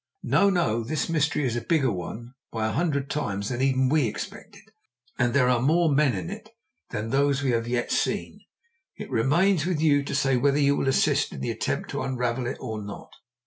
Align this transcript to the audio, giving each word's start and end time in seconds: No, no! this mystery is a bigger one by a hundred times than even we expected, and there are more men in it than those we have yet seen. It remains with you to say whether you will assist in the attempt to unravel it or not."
No, 0.23 0.49
no! 0.49 0.83
this 0.83 1.09
mystery 1.09 1.43
is 1.45 1.55
a 1.55 1.61
bigger 1.61 1.91
one 1.91 2.33
by 2.51 2.65
a 2.67 2.71
hundred 2.71 3.07
times 3.07 3.49
than 3.49 3.61
even 3.61 3.87
we 3.87 4.07
expected, 4.07 4.63
and 5.19 5.31
there 5.31 5.47
are 5.47 5.61
more 5.61 5.93
men 5.93 6.15
in 6.15 6.31
it 6.31 6.49
than 6.89 7.11
those 7.11 7.43
we 7.43 7.51
have 7.51 7.67
yet 7.67 7.91
seen. 7.91 8.41
It 8.97 9.11
remains 9.11 9.67
with 9.67 9.79
you 9.79 10.01
to 10.05 10.15
say 10.15 10.37
whether 10.37 10.57
you 10.57 10.75
will 10.75 10.87
assist 10.87 11.33
in 11.33 11.41
the 11.41 11.51
attempt 11.51 11.91
to 11.91 12.01
unravel 12.01 12.47
it 12.47 12.57
or 12.59 12.81
not." 12.81 13.13